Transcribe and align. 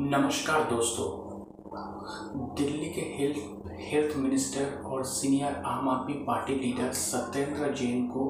नमस्कार 0.00 0.62
दोस्तों। 0.64 1.06
दिल्ली 2.56 2.86
के 2.90 3.00
हेल्थ 3.16 3.72
हेल्थ 3.80 4.16
मिनिस्टर 4.16 4.82
और 4.84 5.02
senior 5.04 5.54
Aam 5.66 5.88
Aadmi 5.88 6.14
party 6.26 6.54
leader 6.54 6.92
Satyendra 6.92 7.72
Jain 7.74 8.06
को 8.06 8.22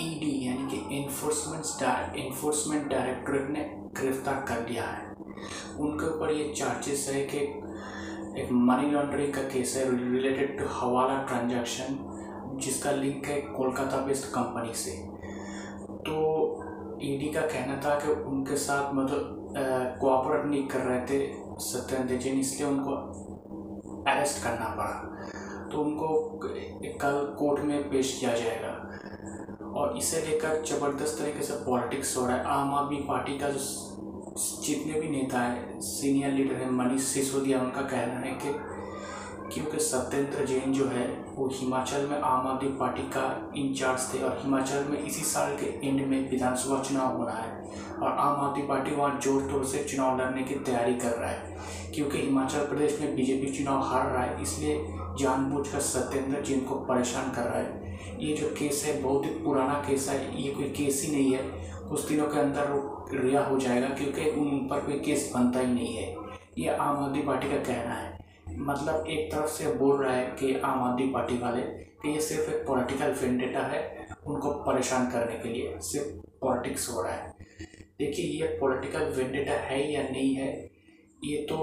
ईडी 0.00 0.32
यानी 0.46 0.66
कि 0.70 0.96
इन्फोर्समेंट 0.96 2.16
इन्फोर्समेंट 2.16 2.88
डायरेक्टरेट 2.90 3.50
ने 3.50 3.64
गिरफ़्तार 4.00 4.44
कर 4.48 4.68
लिया 4.68 4.84
है। 4.84 5.06
उनके 5.78 6.06
ऊपर 6.06 6.32
ये 6.32 6.52
चार्जेस 6.52 7.08
है 7.12 7.24
कि 7.24 7.38
एक 8.42 8.52
मनी 8.52 8.90
लॉन्ड्रिंग 8.90 9.32
का 9.34 9.42
केस 9.48 9.76
है 9.76 9.88
रिलेटेड 9.90 10.58
टू 10.58 10.64
हवाला 10.72 11.22
ट्रांजैक्शन 11.22 11.98
जिसका 12.56 12.90
लिंक 12.92 13.26
है 13.26 13.40
कोलकाता 13.40 14.04
बेस्ड 14.06 14.26
कंपनी 14.34 14.74
से। 14.74 15.02
तो 16.06 16.33
ईडी 17.04 17.28
का 17.32 17.40
कहना 17.42 17.76
था 17.84 17.94
कि 18.00 18.12
उनके 18.24 18.56
साथ 18.58 18.92
मतलब 18.94 19.98
कोऑपरेट 20.00 20.44
नहीं 20.46 20.66
कर 20.68 20.80
रहे 20.80 21.00
थे 21.06 21.18
सत्येंद्र 21.62 22.16
जैन, 22.16 22.38
इसलिए 22.40 22.68
उनको 22.68 22.92
अरेस्ट 24.10 24.42
करना 24.44 24.68
पड़ा। 24.76 25.68
तो 25.72 25.82
उनको 25.82 26.08
कल 27.00 27.24
कोर्ट 27.38 27.64
में 27.64 27.90
पेश 27.90 28.18
किया 28.20 28.34
जाएगा। 28.34 28.72
और 29.72 29.96
इसे 29.98 30.20
लेकर 30.22 30.62
ज़बरदस्त 30.66 31.18
तरीके 31.18 31.42
से 31.44 31.54
पॉलिटिक्स 31.64 32.16
हो 32.16 32.26
रहा 32.26 32.36
है। 32.36 32.44
आम 32.46 32.74
आदमी 32.74 32.96
पार्टी 33.08 33.38
का 33.38 33.48
जो 33.50 33.60
जितने 34.62 35.00
भी 35.00 35.08
नेता 35.08 35.40
है 35.40 35.80
सीनियर 35.80 36.32
लीडर 36.32 36.54
है, 36.54 36.70
मनीष 36.72 37.02
सिसोदिया, 37.04 37.60
उनका 37.60 37.82
कहना 37.82 38.20
है 38.20 38.32
कि 38.42 38.50
क्योंकि 39.44 39.78
सत्येंद्र 39.78 40.44
जैन 40.46 40.72
जो 40.72 40.84
है, 40.86 41.06
वो 41.34 41.48
हिमाचल 41.54 42.06
में 42.08 42.16
आम 42.18 42.46
आदमी 42.48 42.68
पार्टी 42.78 43.02
का 43.10 43.24
इंचार्ज 43.56 44.12
थे 44.14 44.22
और 44.24 44.38
हिमाचल 44.42 44.84
में 44.90 44.98
इसी 44.98 45.22
साल 45.24 45.56
के 45.56 45.66
एंड 45.88 46.06
में 46.06 46.30
विधानसभा 46.30 46.82
चुनाव 46.82 47.16
हो 47.16 47.26
रहा 47.26 47.38
है। 47.38 47.62
और 47.94 48.10
आम 48.10 48.40
आदमी 48.40 48.66
पार्टी 48.66 48.94
वहाँ 48.96 49.20
ज़ोर 49.20 49.42
तोड़ 49.50 49.64
से 49.64 49.82
चुनाव 49.84 50.20
लड़ने 50.20 50.42
की 50.42 50.54
तैयारी 50.56 50.94
कर 50.96 51.10
रहा 51.10 51.30
है, 51.30 51.56
क्योंकि 51.94 52.18
हिमाचल 52.18 52.66
प्रदेश 52.66 52.98
में 53.00 53.14
बीजेपी 53.16 53.52
चुनाव 53.52 53.82
हार 53.82 54.06
रहा 54.06 54.22
है, 54.22 54.42
इसलिए 54.42 54.78
जानबूझकर 55.18 55.80
सत्येंद्र 55.82 56.40
जैन 56.42 56.60
को 56.60 56.74
परेशान 56.84 57.30
कर 57.32 57.42
रहा 57.42 57.58
है। 57.58 57.82
ये 58.20 58.34
जो 58.36 58.48
केस 58.58 58.82
है, 58.86 59.00
बहुत 59.02 59.24
ही 59.24 59.30
पुराना 59.44 59.74
केस 59.88 60.08
है, 60.08 60.42
ये 60.42 60.50
कोई 60.50 60.68
केस 60.72 61.02
ही 61.04 61.12
नहीं 61.12 61.32
है। 61.32 61.42
कुछ 61.88 62.08
दिनों 62.08 62.26
के 62.26 62.40
अंदर 62.40 62.72
वो 62.72 63.08
रिहा 63.12 63.44
हो 63.44 63.58
जाएगा, 63.58 63.88
क्योंकि 63.90 64.30
उन 64.30 64.66
पर 64.68 64.80
कोई 64.80 64.98
केस 65.00 65.30
बनता 65.34 65.60
ही 65.60 65.72
नहीं 65.74 65.94
है। 65.94 66.14
ये 66.58 66.68
आम 66.70 67.04
आदमी 67.04 67.22
पार्टी 67.22 67.50
का 67.50 67.56
कहना 67.64 67.94
है। 67.94 68.13
मतलब 68.58 69.06
एक 69.06 69.32
तरफ़ 69.32 69.50
से 69.50 69.72
बोल 69.74 70.02
रहा 70.02 70.12
है 70.14 70.26
कि 70.30 70.54
आम 70.56 70.82
आदमी 70.82 71.06
पार्टी 71.12 71.38
वाले 71.38 71.62
कि 72.02 72.10
ये 72.10 72.20
सिर्फ़ 72.20 72.50
एक 72.50 72.66
पॉलिटिकल 72.66 73.12
वेंडेटा 73.12 73.60
है 73.62 73.82
उनको 74.26 74.50
परेशान 74.64 75.10
करने 75.10 75.38
के 75.38 75.48
लिए, 75.48 75.78
सिर्फ़ 75.80 76.08
पॉलिटिक्स 76.40 76.88
हो 76.90 77.02
रहा 77.02 77.12
है। 77.12 77.32
देखिए, 77.98 78.26
ये 78.40 78.46
पॉलिटिकल 78.60 79.12
वेंडेटा 79.16 79.52
है 79.52 79.80
या 79.92 80.02
नहीं 80.02 80.34
है, 80.34 80.48
ये 81.24 81.36
तो 81.50 81.56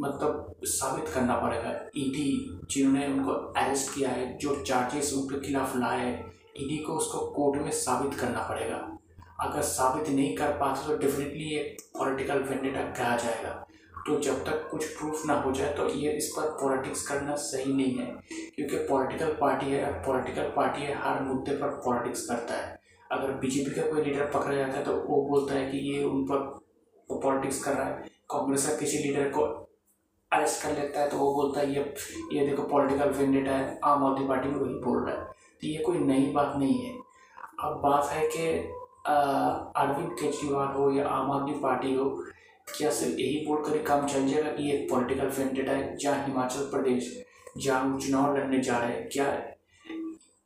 मतलब 0.00 0.54
साबित 0.64 1.08
करना 1.08 1.36
पड़ेगा। 1.38 1.70
ईडी 1.96 2.58
जिन्होंने 2.70 3.06
उनको 3.06 3.32
अरेस्ट 3.32 3.94
किया 3.94 4.10
है, 4.10 4.36
जो 4.38 4.54
चार्जेस 4.62 5.12
उनके 5.14 5.46
खिलाफ 5.46 5.76
लाए 5.76 6.00
हैं 6.00 6.32
ईडी 6.56 6.76
को 6.78 6.92
उसको 6.92 7.26
कोर्ट 7.30 7.60
में 7.62 7.70
साबित 7.70 8.18
करना 8.20 8.48
पड़ेगा। 8.48 8.76
अगर 9.40 9.62
साबित 9.62 10.08
नहीं 10.08 10.34
कर 10.36 10.52
पाते 10.58 10.86
तो 10.86 10.96
डेफिनेटली 10.98 11.44
ये 11.44 11.62
पॉलिटिकल 11.98 12.42
वेंडेटा 12.42 12.82
कहा 12.92 13.16
जाएगा। 13.16 13.62
तो 14.06 14.18
जब 14.20 14.44
तक 14.44 14.68
कुछ 14.70 14.84
प्रूफ 14.88 15.22
ना 15.26 15.34
हो 15.40 15.52
जाए 15.52 15.72
तो 15.74 15.88
ये 15.90 16.10
इस 16.12 16.28
पर 16.36 16.48
पॉलिटिक्स 16.60 17.06
करना 17.06 17.34
सही 17.36 17.72
नहीं 17.72 17.94
है। 17.94 18.06
क्योंकि 18.54 18.76
पॉलिटिकल 18.88 19.32
पार्टी 19.40 19.70
है 19.70 19.92
पॉलिटिकल 20.04 20.52
पार्टी 20.56 20.82
है, 20.82 20.94
हर 20.96 21.22
मुद्दे 21.22 21.56
पर 21.56 21.68
पॉलिटिक्स 21.84 22.26
करता 22.28 22.54
है। 22.54 22.78
अगर 23.12 23.32
बीजेपी 23.40 23.70
का 23.70 23.82
कोई 23.90 24.02
लीडर 24.04 24.30
पकड़ा 24.30 24.54
जाता 24.54 24.78
है 24.78 24.84
तो 24.84 24.92
वो 24.98 25.22
बोलता 25.28 25.54
है 25.54 25.70
कि 25.70 25.78
ये 25.90 26.04
उन 26.04 26.24
पर 26.24 26.38
पॉलिटिक्स 27.08 27.62
कर 27.64 27.72
रहा 27.72 27.86
है। 27.86 28.10
कांग्रेस 28.30 28.66
का 28.68 28.76
किसी 28.76 28.98
लीडर 28.98 29.28
को 29.30 29.44
अरेस्ट 30.32 30.62
कर 30.62 30.72
लेता 30.74 31.00
है 31.00 31.08
तो 31.08 31.16
वो 31.16 31.32
बोलता 31.34 31.60
है 31.60 31.74
ये 31.74 31.82
ये 32.32 32.46
देखो 32.46 32.62
पॉलिटिकल 32.64 33.10
वेंडेटा 33.10 33.50
है, 33.50 33.78
आम 33.84 34.04
आदमी 34.04 34.26
पार्टी 34.28 34.48
में 34.48 34.56
वही 34.56 34.74
बोल 34.84 35.04
रहा 35.04 35.14
है। 35.14 35.24
तो 35.24 35.66
ये 35.66 35.82
कोई 35.82 35.98
नई 35.98 36.30
बात 36.32 36.56
नहीं 36.56 36.78
है। 36.78 36.94
अब 37.64 37.80
बात 37.82 38.08
है 38.10 38.26
कि 38.28 38.46
अरविंद 39.08 40.10
केजरीवाल 40.20 40.74
हो 40.76 40.90
या 40.92 41.06
आम 41.08 41.30
आदमी 41.32 41.52
पार्टी 41.60 41.94
हो 41.94 42.08
क्या 42.68 42.90
सिर्फ़ 42.90 43.18
यही 43.20 43.44
बोल 43.46 43.62
कर 43.64 43.82
काम 43.82 44.06
चल 44.06 44.26
जाएगा 44.28 44.50
कि 44.52 44.70
एक 44.72 44.88
पॉलिटिकल 44.90 45.26
वेंडेटा 45.38 45.72
है 45.72 45.96
जहाँ 45.96 46.26
हिमाचल 46.26 46.64
प्रदेश, 46.70 47.10
जहाँ 47.58 47.84
वो 47.84 48.00
चुनाव 48.00 48.36
लड़ने 48.36 48.58
जा 48.60 48.78
रहे 48.78 48.92
हैं, 48.92 49.08
क्या 49.12 49.26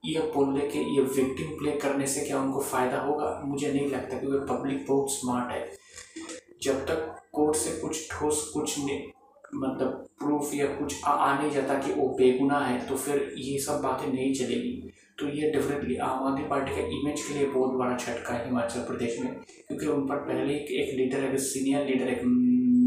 ये 0.04 0.20
बोलने 0.34 0.66
के 0.68 0.78
ये 0.94 1.02
विक्टिम 1.14 1.56
प्ले 1.58 1.72
करने 1.78 2.06
से 2.06 2.20
क्या 2.20 2.40
उनको 2.42 2.60
फ़ायदा 2.62 3.00
होगा? 3.00 3.40
मुझे 3.44 3.72
नहीं 3.72 3.88
लगता 3.90 4.18
क्योंकि 4.18 4.38
पब्लिक 4.46 4.84
बहुत 4.88 5.12
स्मार्ट 5.12 5.50
है। 5.52 5.68
जब 6.62 6.84
तक 6.86 7.20
कोर्ट 7.32 7.56
से 7.56 7.78
कुछ 7.80 8.08
ठोस, 8.10 8.50
कुछ 8.54 8.78
मतलब 9.54 10.06
प्रूफ 10.18 10.54
या 10.54 10.66
कुछ 10.76 11.04
आ 11.04 11.40
नहीं 11.40 11.50
जाता 11.50 11.74
कि 11.78 11.92
वो 11.92 12.08
बेगुना 12.18 12.58
है 12.58 12.86
तो 12.88 12.96
फिर 12.96 13.34
ये 13.38 13.58
सब 13.58 13.80
बातें 13.82 14.12
नहीं 14.12 14.32
चलेगी। 14.34 14.92
तो 15.20 15.28
ये 15.28 15.50
डेफिनेटली 15.50 15.96
आम 15.96 16.22
आदमी 16.26 16.44
पार्टी 16.48 16.70
का 16.72 16.82
इमेज 16.88 17.22
के 17.22 17.34
लिए 17.34 17.46
बहुत 17.46 17.74
बड़ा 17.74 17.96
झटका 17.96 18.34
है 18.34 18.44
हिमाचल 18.44 18.80
प्रदेश 18.80 19.18
में 19.20 19.32
क्योंकि 19.32 19.86
उन 19.86 20.06
पर 20.08 20.16
पहले 20.16 20.54
एक, 20.54 20.94
लीडर 20.98 21.24
एक 21.24 21.38
सीनियर 21.38 21.86
लीडर 21.86 22.08
एक 22.08 22.22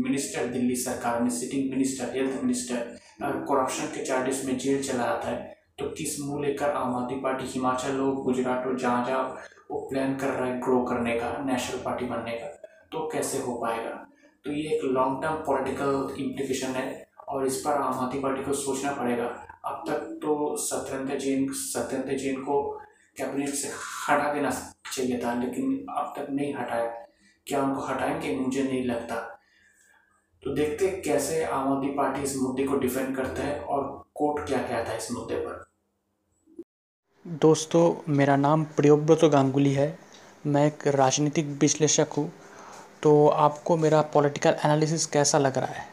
मिनिस्टर 0.05 0.45
दिल्ली 0.45 0.75
सरकार 0.75 1.21
में 1.21 1.29
sitting 1.29 1.69
minister 1.69 2.16
health 2.16 2.41
minister 2.41 2.97
corruption 3.21 3.85
के 3.85 4.05
चार्जेस 4.05 4.44
में 4.45 4.57
जेल 4.57 4.81
चला 4.83 5.03
आता 5.03 5.29
है। 5.29 5.57
तो 5.79 5.89
किस 5.89 6.19
मुँह 6.19 6.45
लेकर 6.45 6.69
आम 6.69 6.95
आदमी 6.95 7.19
पार्टी 7.19 7.45
हिमाचल 7.45 7.97
हो 7.97 8.11
गुजरात 8.11 8.65
हो 8.65 8.73
जहाँ 8.77 9.05
जहाँ 9.05 9.23
वो 9.71 9.79
प्लान 9.91 10.15
कर 10.15 10.27
रहा 10.27 10.45
है 10.45 10.59
ग्रो 10.59 10.81
करने 10.81 11.15
का 11.19 11.38
नेशनल 11.45 11.81
पार्टी 11.85 12.05
बनने 12.05 12.31
का। 12.31 12.47
तो 12.91 13.09
कैसे 13.13 13.38
हो 13.38 13.53
पाएगा? 13.53 14.07
तो 14.45 14.51
ये 14.51 14.75
एक 14.75 14.83
लॉन्ग 14.83 15.21
टर्म 15.23 15.35
पॉलिटिकल 15.35 16.15
इम्प्लीकेशन 16.19 16.67
है। 16.67 17.12
और 17.33 17.47
इस 17.47 17.61
पर 17.61 17.71
आम 17.71 17.94
आदमी 17.94 18.19
पार्टी 18.19 18.44
को 18.44 18.53
सोचना 18.53 18.91
पड़ेगा। 18.94 19.25
अब 19.66 19.83
तक 19.88 19.94
तो 19.94 20.57
सत्येंद्र 20.57 21.19
जैन 21.19 21.47
सत्येंद्र 21.51 22.17
जैन 22.17 22.35
को 22.35 22.81
कैबिनेट 23.17 23.49
से 23.49 23.71
हटा 24.09 24.33
देना 24.33 24.49
चाहिए 24.94 25.17
था, 25.25 25.33
लेकिन 25.33 25.85
अब 25.89 26.13
तक 26.17 26.27
नहीं 26.29 26.53
हटाया। 26.53 26.85
क्या 27.47 27.63
उनको 27.63 27.81
हटाएँगे? 27.81 28.35
मुझे 28.35 28.63
नहीं 28.63 28.85
लगता। 28.85 29.16
तो 30.44 30.53
देखते 30.53 30.88
कैसे 30.88 31.44
आम 31.44 31.73
आदमी 31.73 31.88
पार्टी 31.88 32.21
इस 32.21 32.38
मुद्दे 32.38 32.63
को 32.63 32.77
डिफेंड 32.77 33.16
करता 33.16 33.44
है 33.44 33.59
और 33.61 34.05
कोर्ट 34.15 34.47
क्या 34.47 34.57
कहता 34.57 34.91
है 34.91 34.97
इस 34.97 35.11
मुद्दे 35.11 35.35
पर। 35.35 35.65
दोस्तों, 37.27 38.13
मेरा 38.13 38.35
नाम 38.35 38.63
प्रियोव्रत 38.63 39.25
गांगुली 39.25 39.73
है। 39.73 40.00
मैं 40.45 40.67
एक 40.67 40.88
राजनीतिक 40.88 41.45
विश्लेषक 41.45 42.07
हूँ। 42.17 42.33
तो 43.03 43.27
आपको 43.27 43.77
मेरा 43.77 44.01
पॉलिटिकल 44.01 44.50
एनालिसिस 44.50 45.05
कैसा 45.05 45.38
लग 45.38 45.57
रहा 45.57 45.73
है? 45.73 45.92